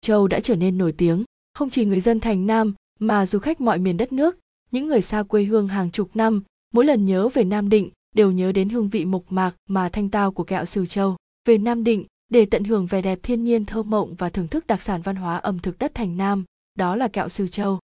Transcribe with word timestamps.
Châu 0.00 0.28
đã 0.28 0.40
trở 0.40 0.56
nên 0.56 0.78
nổi 0.78 0.92
tiếng, 0.92 1.24
không 1.54 1.70
chỉ 1.70 1.84
người 1.84 2.00
dân 2.00 2.20
thành 2.20 2.46
Nam 2.46 2.74
mà 2.98 3.26
du 3.26 3.38
khách 3.38 3.60
mọi 3.60 3.78
miền 3.78 3.96
đất 3.96 4.12
nước, 4.12 4.38
những 4.70 4.88
người 4.88 5.00
xa 5.00 5.22
quê 5.22 5.44
hương 5.44 5.68
hàng 5.68 5.90
chục 5.90 6.10
năm, 6.14 6.42
mỗi 6.74 6.84
lần 6.84 7.06
nhớ 7.06 7.28
về 7.28 7.44
Nam 7.44 7.68
Định 7.68 7.90
đều 8.14 8.30
nhớ 8.30 8.52
đến 8.52 8.68
hương 8.68 8.88
vị 8.88 9.04
mộc 9.04 9.32
mạc 9.32 9.52
mà 9.68 9.88
thanh 9.88 10.08
tao 10.08 10.32
của 10.32 10.44
kẹo 10.44 10.64
Sửu 10.64 10.86
Châu. 10.86 11.16
Về 11.48 11.58
Nam 11.58 11.84
Định, 11.84 12.04
để 12.28 12.46
tận 12.46 12.64
hưởng 12.64 12.86
vẻ 12.86 13.02
đẹp 13.02 13.18
thiên 13.22 13.44
nhiên 13.44 13.64
thơ 13.64 13.82
mộng 13.82 14.14
và 14.14 14.28
thưởng 14.28 14.48
thức 14.48 14.66
đặc 14.66 14.82
sản 14.82 15.02
văn 15.02 15.16
hóa 15.16 15.36
ẩm 15.36 15.58
thực 15.58 15.78
đất 15.78 15.94
thành 15.94 16.16
Nam, 16.16 16.44
đó 16.78 16.96
là 16.96 17.08
kẹo 17.08 17.28
Sửu 17.28 17.46
Châu. 17.46 17.78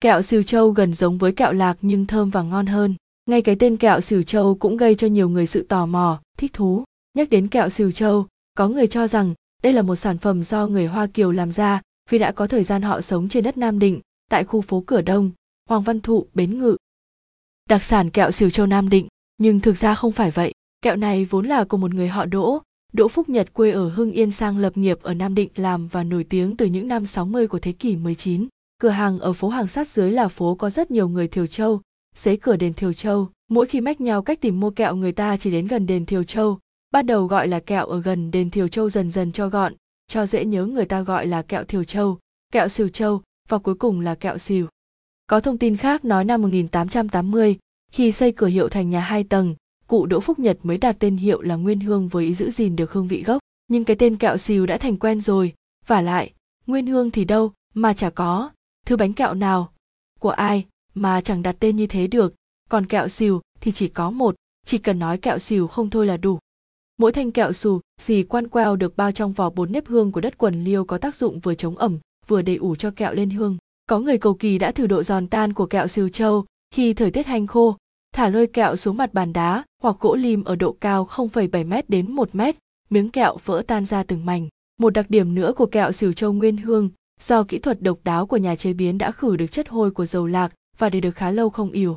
Kẹo 0.00 0.22
Sửu 0.22 0.42
Châu 0.42 0.70
gần 0.70 0.94
giống 0.94 1.18
với 1.18 1.32
kẹo 1.32 1.52
lạc 1.52 1.78
nhưng 1.82 2.06
thơm 2.06 2.30
và 2.30 2.42
ngon 2.42 2.66
hơn. 2.66 2.94
Ngay 3.26 3.42
cái 3.42 3.56
tên 3.56 3.76
kẹo 3.76 4.00
Sửu 4.00 4.22
Châu 4.22 4.54
cũng 4.54 4.76
gây 4.76 4.94
cho 4.94 5.06
nhiều 5.06 5.28
người 5.28 5.46
sự 5.46 5.62
tò 5.62 5.86
mò, 5.86 6.20
thích 6.38 6.52
thú. 6.52 6.84
Nhắc 7.14 7.30
đến 7.30 7.48
kẹo 7.48 7.68
Sửu 7.68 7.90
Châu, 7.90 8.26
có 8.54 8.68
người 8.68 8.86
cho 8.86 9.06
rằng 9.06 9.34
đây 9.62 9.72
là 9.72 9.82
một 9.82 9.96
sản 9.96 10.18
phẩm 10.18 10.42
do 10.42 10.66
người 10.66 10.86
Hoa 10.86 11.06
Kiều 11.06 11.32
làm 11.32 11.52
ra 11.52 11.80
vì 12.10 12.18
đã 12.18 12.32
có 12.32 12.46
thời 12.46 12.64
gian 12.64 12.82
họ 12.82 13.00
sống 13.00 13.28
trên 13.28 13.44
đất 13.44 13.58
Nam 13.58 13.78
Định, 13.78 14.00
tại 14.30 14.44
khu 14.44 14.60
phố 14.60 14.84
Cửa 14.86 15.00
Đông, 15.00 15.30
Hoàng 15.68 15.82
Văn 15.82 16.00
Thụ, 16.00 16.26
Bến 16.34 16.58
Ngự. 16.58 16.76
Đặc 17.68 17.84
sản 17.84 18.10
kẹo 18.10 18.30
xỉu 18.30 18.50
Châu 18.50 18.66
Nam 18.66 18.88
Định, 18.88 19.08
nhưng 19.38 19.60
thực 19.60 19.76
ra 19.76 19.94
không 19.94 20.12
phải 20.12 20.30
vậy. 20.30 20.52
Kẹo 20.82 20.96
này 20.96 21.24
vốn 21.24 21.46
là 21.46 21.64
của 21.64 21.76
một 21.76 21.94
người 21.94 22.08
họ 22.08 22.24
Đỗ, 22.24 22.62
Đỗ 22.92 23.08
Phúc 23.08 23.28
Nhật 23.28 23.52
quê 23.52 23.70
ở 23.70 23.88
Hưng 23.88 24.12
Yên 24.12 24.30
sang 24.30 24.58
lập 24.58 24.76
nghiệp 24.76 24.98
ở 25.02 25.14
Nam 25.14 25.34
Định 25.34 25.48
làm 25.54 25.88
và 25.88 26.04
nổi 26.04 26.24
tiếng 26.24 26.56
từ 26.56 26.66
những 26.66 26.88
năm 26.88 27.06
60 27.06 27.46
của 27.46 27.58
thế 27.58 27.72
kỷ 27.72 27.96
19. 27.96 28.48
Cửa 28.78 28.88
hàng 28.88 29.18
ở 29.18 29.32
phố 29.32 29.48
hàng 29.48 29.68
sát 29.68 29.88
dưới 29.88 30.10
là 30.10 30.28
phố 30.28 30.54
có 30.54 30.70
rất 30.70 30.90
nhiều 30.90 31.08
người 31.08 31.28
Thiều 31.28 31.46
Châu, 31.46 31.80
xế 32.14 32.36
cửa 32.36 32.56
đền 32.56 32.74
Thiều 32.74 32.92
Châu. 32.92 33.28
Mỗi 33.50 33.66
khi 33.66 33.80
mách 33.80 34.00
nhau 34.00 34.22
cách 34.22 34.40
tìm 34.40 34.60
mua 34.60 34.70
kẹo 34.70 34.96
người 34.96 35.12
ta 35.12 35.36
chỉ 35.36 35.50
đến 35.50 35.66
gần 35.66 35.86
đền 35.86 36.06
Thiều 36.06 36.24
Châu. 36.24 36.58
Ban 36.92 37.06
đầu 37.06 37.26
gọi 37.26 37.48
là 37.48 37.60
kẹo 37.60 37.86
ở 37.86 38.00
gần 38.00 38.30
đền 38.30 38.50
Thiều 38.50 38.68
Châu 38.68 38.90
dần 38.90 39.10
dần 39.10 39.32
cho 39.32 39.48
gọn, 39.48 39.72
cho 40.08 40.26
dễ 40.26 40.44
nhớ 40.44 40.66
người 40.66 40.84
ta 40.84 41.00
gọi 41.00 41.26
là 41.26 41.42
kẹo 41.42 41.64
Thiều 41.64 41.84
Châu, 41.84 42.18
kẹo 42.52 42.68
siêu 42.68 42.88
Châu 42.88 43.22
và 43.48 43.58
cuối 43.58 43.74
cùng 43.74 44.00
là 44.00 44.14
kẹo 44.14 44.38
Sìu. 44.38 44.66
Có 45.26 45.40
thông 45.40 45.58
tin 45.58 45.76
khác 45.76 46.04
nói 46.04 46.24
năm 46.24 46.42
1880, 46.42 47.58
khi 47.92 48.12
xây 48.12 48.32
cửa 48.32 48.46
hiệu 48.46 48.68
thành 48.68 48.90
nhà 48.90 49.00
hai 49.00 49.24
tầng, 49.24 49.54
cụ 49.86 50.06
Đỗ 50.06 50.20
Phúc 50.20 50.38
Nhật 50.38 50.58
mới 50.62 50.78
đặt 50.78 50.96
tên 50.98 51.16
hiệu 51.16 51.42
là 51.42 51.56
Nguyên 51.56 51.80
Hương 51.80 52.08
với 52.08 52.24
ý 52.24 52.34
giữ 52.34 52.50
gìn 52.50 52.76
được 52.76 52.92
hương 52.92 53.08
vị 53.08 53.22
gốc. 53.22 53.38
Nhưng 53.68 53.84
cái 53.84 53.96
tên 53.96 54.16
kẹo 54.16 54.36
xìu 54.36 54.66
đã 54.66 54.78
thành 54.78 54.96
quen 54.96 55.20
rồi, 55.20 55.54
và 55.86 56.00
lại, 56.00 56.32
Nguyên 56.66 56.86
Hương 56.86 57.10
thì 57.10 57.24
đâu 57.24 57.52
mà 57.74 57.92
chả 57.92 58.10
có, 58.10 58.50
thứ 58.86 58.96
bánh 58.96 59.12
kẹo 59.12 59.34
nào, 59.34 59.72
của 60.20 60.30
ai 60.30 60.66
mà 60.94 61.20
chẳng 61.20 61.42
đặt 61.42 61.56
tên 61.60 61.76
như 61.76 61.86
thế 61.86 62.06
được, 62.06 62.34
còn 62.70 62.86
kẹo 62.86 63.08
xìu 63.08 63.40
thì 63.60 63.72
chỉ 63.72 63.88
có 63.88 64.10
một, 64.10 64.34
chỉ 64.66 64.78
cần 64.78 64.98
nói 64.98 65.18
kẹo 65.18 65.38
xìu 65.38 65.66
không 65.66 65.90
thôi 65.90 66.06
là 66.06 66.16
đủ. 66.16 66.38
Mỗi 66.98 67.12
thanh 67.12 67.32
kẹo 67.32 67.52
xù, 67.52 67.80
xì 68.00 68.22
quan 68.22 68.48
queo 68.48 68.76
được 68.76 68.96
bao 68.96 69.12
trong 69.12 69.32
vỏ 69.32 69.50
bột 69.50 69.70
nếp 69.70 69.86
hương 69.86 70.12
của 70.12 70.20
đất 70.20 70.38
quần 70.38 70.64
liêu 70.64 70.84
có 70.84 70.98
tác 70.98 71.16
dụng 71.16 71.40
vừa 71.40 71.54
chống 71.54 71.78
ẩm, 71.78 71.98
vừa 72.26 72.42
đầy 72.42 72.56
ủ 72.56 72.76
cho 72.76 72.90
kẹo 72.90 73.14
lên 73.14 73.30
hương. 73.30 73.56
Có 73.86 73.98
người 73.98 74.18
cầu 74.18 74.34
kỳ 74.34 74.58
đã 74.58 74.72
thử 74.72 74.86
độ 74.86 75.02
giòn 75.02 75.26
tan 75.26 75.52
của 75.52 75.66
kẹo 75.66 75.86
siêu 75.86 76.08
châu 76.08 76.44
khi 76.74 76.94
thời 76.94 77.10
tiết 77.10 77.26
hanh 77.26 77.46
khô, 77.46 77.76
thả 78.14 78.28
lôi 78.28 78.46
kẹo 78.46 78.76
xuống 78.76 78.96
mặt 78.96 79.14
bàn 79.14 79.32
đá 79.32 79.64
hoặc 79.82 79.96
gỗ 80.00 80.14
lim 80.14 80.44
ở 80.44 80.56
độ 80.56 80.72
cao 80.72 81.08
0,7 81.10 81.66
m 81.66 81.72
đến 81.88 82.12
1 82.12 82.34
m, 82.34 82.40
miếng 82.90 83.10
kẹo 83.10 83.36
vỡ 83.44 83.62
tan 83.66 83.86
ra 83.86 84.02
từng 84.02 84.26
mảnh. 84.26 84.48
Một 84.78 84.90
đặc 84.90 85.10
điểm 85.10 85.34
nữa 85.34 85.52
của 85.56 85.66
kẹo 85.66 85.92
xỉu 85.92 86.12
châu 86.12 86.32
nguyên 86.32 86.56
hương, 86.56 86.90
do 87.20 87.42
kỹ 87.42 87.58
thuật 87.58 87.82
độc 87.82 87.98
đáo 88.04 88.26
của 88.26 88.36
nhà 88.36 88.56
chế 88.56 88.72
biến 88.72 88.98
đã 88.98 89.10
khử 89.10 89.36
được 89.36 89.46
chất 89.46 89.68
hôi 89.68 89.90
của 89.90 90.06
dầu 90.06 90.26
lạc 90.26 90.52
và 90.78 90.90
để 90.90 91.00
được 91.00 91.16
khá 91.16 91.30
lâu 91.30 91.50
không 91.50 91.70
ỉu. 91.70 91.96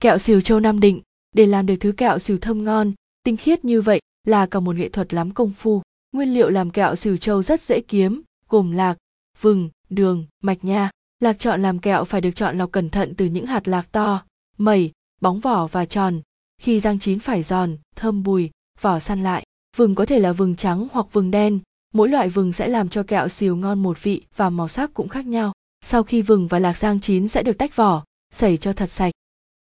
Kẹo 0.00 0.18
xỉu 0.18 0.40
châu 0.40 0.60
Nam 0.60 0.80
Định, 0.80 1.00
để 1.34 1.46
làm 1.46 1.66
được 1.66 1.76
thứ 1.80 1.92
kẹo 1.92 2.18
xỉu 2.18 2.38
thơm 2.38 2.64
ngon, 2.64 2.92
tinh 3.24 3.36
khiết 3.36 3.64
như 3.64 3.80
vậy 3.80 4.00
là 4.26 4.46
cả 4.46 4.60
một 4.60 4.76
nghệ 4.76 4.88
thuật 4.88 5.14
lắm 5.14 5.30
công 5.30 5.50
phu. 5.50 5.82
Nguyên 6.12 6.34
liệu 6.34 6.50
làm 6.50 6.70
kẹo 6.70 6.94
xỉu 6.94 7.16
châu 7.16 7.42
rất 7.42 7.60
dễ 7.60 7.80
kiếm, 7.80 8.22
gồm 8.48 8.72
lạc, 8.72 8.96
vừng, 9.40 9.70
đường, 9.90 10.26
mạch 10.42 10.64
nha. 10.64 10.90
Lạc 11.20 11.38
chọn 11.38 11.62
làm 11.62 11.78
kẹo 11.78 12.04
phải 12.04 12.20
được 12.20 12.30
chọn 12.34 12.58
lọc 12.58 12.72
cẩn 12.72 12.90
thận 12.90 13.14
từ 13.14 13.26
những 13.26 13.46
hạt 13.46 13.68
lạc 13.68 13.92
to, 13.92 14.22
mẩy, 14.58 14.92
bóng 15.20 15.40
vỏ 15.40 15.66
và 15.66 15.84
tròn. 15.84 16.20
Khi 16.62 16.80
rang 16.80 16.98
chín 16.98 17.18
phải 17.18 17.42
giòn 17.42 17.76
thơm 17.96 18.22
bùi 18.22 18.50
vỏ 18.80 18.98
săn 18.98 19.22
lại. 19.22 19.44
Vừng 19.76 19.94
có 19.94 20.06
thể 20.06 20.18
là 20.18 20.32
vừng 20.32 20.56
trắng 20.56 20.88
hoặc 20.92 21.06
vừng 21.12 21.30
đen. 21.30 21.58
Mỗi 21.94 22.08
loại 22.08 22.28
vừng 22.28 22.52
sẽ 22.52 22.68
làm 22.68 22.88
cho 22.88 23.02
kẹo 23.02 23.28
xìu 23.28 23.56
ngon 23.56 23.82
một 23.82 24.02
vị 24.02 24.22
và 24.36 24.50
màu 24.50 24.68
sắc 24.68 24.94
cũng 24.94 25.08
khác 25.08 25.26
nhau. 25.26 25.52
Sau 25.80 26.02
khi 26.02 26.22
vừng 26.22 26.46
và 26.46 26.58
lạc 26.58 26.78
rang 26.78 27.00
chín 27.00 27.28
sẽ 27.28 27.42
được 27.42 27.58
tách 27.58 27.76
vỏ 27.76 28.04
sẩy 28.32 28.56
cho 28.56 28.72
thật 28.72 28.90
sạch. 28.90 29.14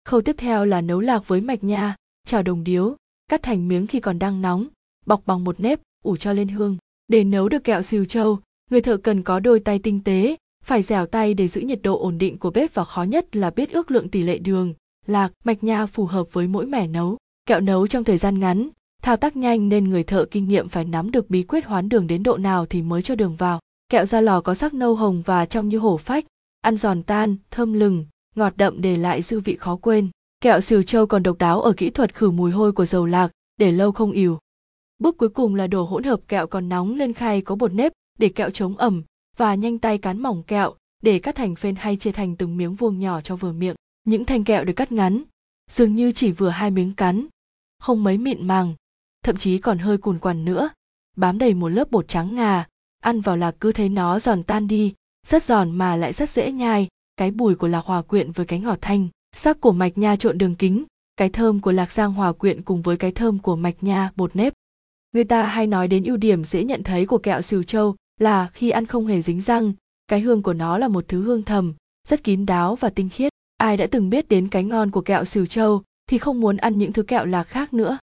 Khâu 0.04 0.20
tiếp 0.20 0.36
theo 0.38 0.64
là 0.64 0.80
nấu 0.80 1.00
lạc 1.00 1.28
với 1.28 1.40
mạch 1.40 1.64
nha. 1.64 1.96
Chảo 2.26 2.42
đồng 2.42 2.64
điếu 2.64 2.96
cắt 3.30 3.42
thành 3.42 3.68
miếng 3.68 3.86
khi 3.86 4.00
còn 4.00 4.18
đang 4.18 4.42
nóng 4.42 4.66
bọc 5.06 5.26
bằng 5.26 5.44
một 5.44 5.60
nếp 5.60 5.80
ủ 6.04 6.16
cho 6.16 6.32
lên 6.32 6.48
hương 6.48 6.76
để 7.08 7.24
nấu 7.24 7.48
được 7.48 7.64
kẹo 7.64 7.82
xìu 7.82 8.04
trâu 8.04 8.38
người 8.70 8.80
thợ 8.80 8.96
cần 8.96 9.22
có 9.22 9.40
đôi 9.40 9.60
tay 9.60 9.78
tinh 9.78 10.00
tế 10.04 10.36
phải 10.64 10.82
dẻo 10.82 11.06
tay 11.06 11.34
để 11.34 11.48
giữ 11.48 11.60
nhiệt 11.60 11.82
độ 11.82 11.98
ổn 11.98 12.18
định 12.18 12.38
của 12.38 12.50
bếp 12.50 12.74
và 12.74 12.84
khó 12.84 13.02
nhất 13.02 13.36
là 13.36 13.50
biết 13.50 13.70
ước 13.70 13.90
lượng 13.90 14.08
tỷ 14.08 14.22
lệ 14.22 14.38
đường 14.38 14.74
lạc, 15.06 15.32
mạch 15.44 15.64
nha 15.64 15.86
phù 15.86 16.06
hợp 16.06 16.32
với 16.32 16.48
mỗi 16.48 16.66
mẻ 16.66 16.86
nấu. 16.86 17.16
Kẹo 17.46 17.60
nấu 17.60 17.86
trong 17.86 18.04
thời 18.04 18.16
gian 18.18 18.40
ngắn, 18.40 18.68
thao 19.02 19.16
tác 19.16 19.36
nhanh 19.36 19.68
nên 19.68 19.84
người 19.84 20.04
thợ 20.04 20.24
kinh 20.30 20.48
nghiệm 20.48 20.68
phải 20.68 20.84
nắm 20.84 21.10
được 21.10 21.30
bí 21.30 21.42
quyết 21.42 21.64
hoán 21.64 21.88
đường 21.88 22.06
đến 22.06 22.22
độ 22.22 22.36
nào 22.36 22.66
thì 22.66 22.82
mới 22.82 23.02
cho 23.02 23.14
đường 23.14 23.36
vào. 23.36 23.60
Kẹo 23.88 24.06
ra 24.06 24.20
lò 24.20 24.40
có 24.40 24.54
sắc 24.54 24.74
nâu 24.74 24.94
hồng 24.94 25.22
và 25.26 25.46
trong 25.46 25.68
như 25.68 25.78
hổ 25.78 25.96
phách, 25.96 26.24
ăn 26.60 26.76
giòn 26.76 27.02
tan, 27.02 27.36
thơm 27.50 27.72
lừng, 27.72 28.06
ngọt 28.34 28.52
đậm 28.56 28.82
để 28.82 28.96
lại 28.96 29.22
dư 29.22 29.40
vị 29.40 29.56
khó 29.56 29.76
quên. 29.76 30.08
Kẹo 30.40 30.60
siêu 30.60 30.82
châu 30.82 31.06
còn 31.06 31.22
độc 31.22 31.38
đáo 31.38 31.62
ở 31.62 31.72
kỹ 31.72 31.90
thuật 31.90 32.14
khử 32.14 32.30
mùi 32.30 32.50
hôi 32.50 32.72
của 32.72 32.84
dầu 32.84 33.06
lạc, 33.06 33.30
để 33.56 33.72
lâu 33.72 33.92
không 33.92 34.12
ỉu. 34.12 34.38
Bước 34.98 35.18
cuối 35.18 35.28
cùng 35.28 35.54
là 35.54 35.66
đổ 35.66 35.84
hỗn 35.84 36.02
hợp 36.02 36.20
kẹo 36.28 36.46
còn 36.46 36.68
nóng 36.68 36.94
lên 36.94 37.12
khay 37.12 37.42
có 37.42 37.54
bột 37.54 37.72
nếp 37.72 37.92
để 38.18 38.28
kẹo 38.28 38.50
chống 38.50 38.76
ẩm 38.76 39.02
và 39.36 39.54
nhanh 39.54 39.78
tay 39.78 39.98
cán 39.98 40.22
mỏng 40.22 40.42
kẹo 40.42 40.74
để 41.02 41.18
cắt 41.18 41.34
thành 41.34 41.54
phên 41.54 41.76
hay 41.76 41.96
chia 41.96 42.12
thành 42.12 42.36
từng 42.36 42.56
miếng 42.56 42.74
vuông 42.74 42.98
nhỏ 42.98 43.20
cho 43.20 43.36
vừa 43.36 43.52
miệng. 43.52 43.76
Những 44.04 44.24
thanh 44.24 44.44
kẹo 44.44 44.64
được 44.64 44.72
cắt 44.72 44.92
ngắn 44.92 45.22
dường 45.70 45.94
như 45.94 46.12
chỉ 46.12 46.32
vừa 46.32 46.48
hai 46.48 46.70
miếng 46.70 46.92
cắn 46.92 47.26
không 47.78 48.04
mấy 48.04 48.18
mịn 48.18 48.46
màng 48.46 48.74
thậm 49.24 49.36
chí 49.36 49.58
còn 49.58 49.78
hơi 49.78 49.98
cùn 49.98 50.18
quằn 50.18 50.44
nữa. 50.44 50.70
Bám 51.16 51.38
đầy 51.38 51.54
một 51.54 51.68
lớp 51.68 51.90
bột 51.90 52.08
trắng 52.08 52.34
ngà 52.34 52.68
ăn 53.00 53.20
vào 53.20 53.36
là 53.36 53.50
cứ 53.50 53.72
thấy 53.72 53.88
nó 53.88 54.18
giòn 54.18 54.42
tan 54.42 54.68
đi 54.68 54.94
rất 55.26 55.42
giòn 55.42 55.70
mà 55.70 55.96
lại 55.96 56.12
rất 56.12 56.28
dễ 56.28 56.52
nhai. 56.52 56.88
Cái 57.16 57.30
bùi 57.30 57.54
của 57.54 57.68
lạc 57.68 57.84
hòa 57.84 58.02
quyện 58.02 58.32
với 58.32 58.46
cái 58.46 58.60
ngọt 58.60 58.78
thanh 58.80 59.08
sắc 59.32 59.60
của 59.60 59.72
mạch 59.72 59.98
nha 59.98 60.16
trộn 60.16 60.38
đường 60.38 60.54
kính, 60.54 60.84
cái 61.16 61.28
thơm 61.28 61.60
của 61.60 61.72
lạc 61.72 61.92
giang 61.92 62.12
hòa 62.12 62.32
quyện 62.32 62.62
cùng 62.62 62.82
với 62.82 62.96
cái 62.96 63.12
thơm 63.12 63.38
của 63.38 63.56
mạch 63.56 63.82
nha 63.82 64.10
bột 64.16 64.36
nếp. 64.36 64.52
Người 65.12 65.24
ta 65.24 65.42
hay 65.42 65.66
nói 65.66 65.88
đến 65.88 66.04
ưu 66.04 66.16
điểm 66.16 66.44
dễ 66.44 66.64
nhận 66.64 66.82
thấy 66.82 67.06
của 67.06 67.18
kẹo 67.18 67.42
xìu 67.42 67.62
châu 67.62 67.96
là 68.20 68.50
khi 68.52 68.70
ăn 68.70 68.86
không 68.86 69.06
hề 69.06 69.22
dính 69.22 69.40
răng, 69.40 69.72
cái 70.08 70.20
hương 70.20 70.42
của 70.42 70.52
nó 70.52 70.78
là 70.78 70.88
một 70.88 71.04
thứ 71.08 71.22
hương 71.22 71.42
thầm, 71.42 71.74
rất 72.08 72.24
kín 72.24 72.46
đáo 72.46 72.76
và 72.76 72.90
tinh 72.90 73.08
khiết. 73.08 73.32
Ai 73.56 73.76
đã 73.76 73.86
từng 73.86 74.10
biết 74.10 74.28
đến 74.28 74.48
cái 74.48 74.64
ngon 74.64 74.90
của 74.90 75.00
kẹo 75.00 75.24
xìu 75.24 75.46
châu 75.46 75.82
thì 76.06 76.18
không 76.18 76.40
muốn 76.40 76.56
ăn 76.56 76.78
những 76.78 76.92
thứ 76.92 77.02
kẹo 77.02 77.24
lạc 77.24 77.44
khác 77.44 77.74
nữa. 77.74 77.98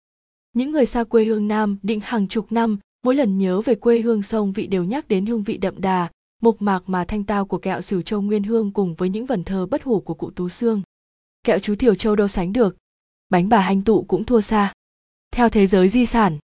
Những 0.53 0.71
người 0.71 0.85
xa 0.85 1.03
quê 1.03 1.25
hương 1.25 1.47
nam 1.47 1.77
định 1.83 1.99
hàng 2.03 2.27
chục 2.27 2.51
năm, 2.51 2.77
mỗi 3.03 3.15
lần 3.15 3.37
nhớ 3.37 3.61
về 3.61 3.75
quê 3.75 3.99
hương 3.99 4.23
sông 4.23 4.51
vị 4.51 4.67
đều 4.67 4.83
nhắc 4.83 5.07
đến 5.07 5.25
hương 5.25 5.43
vị 5.43 5.57
đậm 5.57 5.81
đà, 5.81 6.07
mộc 6.41 6.61
mạc 6.61 6.89
mà 6.89 7.05
thanh 7.05 7.23
tao 7.23 7.45
của 7.45 7.57
kẹo 7.57 7.81
sửu 7.81 8.01
châu 8.01 8.21
nguyên 8.21 8.43
hương 8.43 8.71
cùng 8.71 8.95
với 8.95 9.09
những 9.09 9.25
vần 9.25 9.43
thơ 9.43 9.65
bất 9.65 9.83
hủ 9.83 9.99
của 9.99 10.13
cụ 10.13 10.31
tú 10.31 10.49
xương 10.49 10.81
kẹo 11.45 11.59
chú 11.59 11.75
thiều 11.75 11.95
châu 11.95 12.15
đâu 12.15 12.27
sánh 12.27 12.53
được. 12.53 12.77
Bánh 13.29 13.49
bà 13.49 13.59
hanh 13.59 13.81
tụ 13.81 14.05
cũng 14.07 14.23
thua 14.23 14.41
xa. 14.41 14.73
Theo 15.31 15.49
thế 15.49 15.67
giới 15.67 15.89
di 15.89 16.05
sản 16.05 16.37